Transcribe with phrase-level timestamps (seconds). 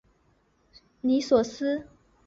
[1.01, 1.85] 尼索斯。